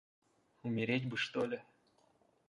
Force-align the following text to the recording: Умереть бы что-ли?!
Умереть 0.63 1.05
бы 1.07 1.15
что-ли?! 1.15 1.61